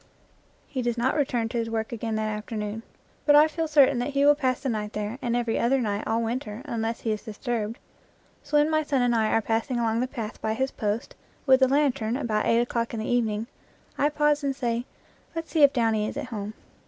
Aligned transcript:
He 0.67 0.81
does 0.81 0.97
not 0.97 1.15
return 1.15 1.47
to 1.49 1.59
his 1.59 1.69
work 1.69 1.91
again 1.91 2.15
that 2.15 2.25
after 2.25 2.55
noon. 2.55 2.81
But 3.23 3.35
I 3.35 3.47
feel 3.47 3.67
certain 3.67 3.99
that 3.99 4.09
he 4.13 4.25
will 4.25 4.33
pass 4.33 4.59
the 4.59 4.67
night 4.69 4.93
there 4.93 5.19
and 5.21 5.35
every 5.35 5.59
night 5.59 6.03
all 6.07 6.23
winter 6.23 6.63
unless 6.65 7.01
he 7.01 7.11
is 7.11 7.21
dis 7.21 7.37
turbed. 7.37 7.77
So 8.41 8.57
when 8.57 8.71
my 8.71 8.81
son 8.81 9.03
and 9.03 9.13
I 9.13 9.27
are 9.27 9.43
passing 9.43 9.77
along 9.77 9.99
the 9.99 10.07
path 10.07 10.41
by 10.41 10.55
his 10.55 10.71
post 10.71 11.13
with 11.45 11.61
a 11.61 11.67
lantern 11.67 12.17
about 12.17 12.47
eight 12.47 12.61
o'clock 12.61 12.95
in 12.95 12.99
the 12.99 13.05
evening, 13.05 13.45
I 13.95 14.09
pause 14.09 14.43
and 14.43 14.55
say, 14.55 14.85
"Let's 15.35 15.51
see 15.51 15.61
if 15.61 15.71
Downy 15.71 16.07
is 16.07 16.17
at 16.17 16.25
home." 16.29 16.55